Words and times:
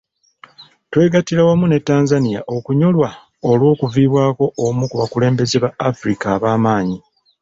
Twegattira 0.91 1.41
wamu 1.47 1.65
ne 1.67 1.79
Tanzania 1.89 2.39
okunyolwa 2.55 3.09
olw'okuviibwako 3.49 4.45
omu 4.65 4.83
ku 4.89 4.95
bakulembeze 5.01 5.57
ba 5.63 5.69
Afirika 5.89 6.25
abaamaanyi. 6.35 6.97